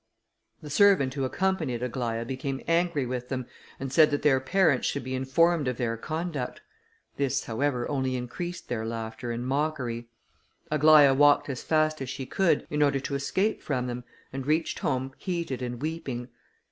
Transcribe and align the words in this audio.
The 0.63 0.71
servant 0.71 1.13
who 1.13 1.25
accompanied 1.25 1.81
Aglaïa, 1.81 2.25
became 2.25 2.59
angry 2.67 3.05
with 3.05 3.29
them, 3.29 3.45
and 3.79 3.93
said 3.93 4.09
that 4.09 4.23
their 4.23 4.39
parents 4.39 4.87
should 4.87 5.03
be 5.03 5.13
informed 5.13 5.67
of 5.67 5.77
their 5.77 5.95
conduct. 5.95 6.59
This, 7.17 7.43
however, 7.43 7.87
only 7.87 8.15
increased 8.15 8.67
their 8.67 8.83
laughter 8.83 9.31
and 9.31 9.45
mockery. 9.45 10.09
Aglaïa 10.71 11.15
walked 11.15 11.49
as 11.51 11.61
fast 11.61 12.01
as 12.01 12.09
she 12.09 12.25
could, 12.25 12.65
in 12.71 12.81
order 12.81 12.99
to 12.99 13.13
escape 13.13 13.61
from 13.61 13.85
them, 13.85 14.03
and 14.33 14.47
reached 14.47 14.79
home 14.79 15.13
heated 15.19 15.61
and 15.61 15.83
weeping. 15.83 16.29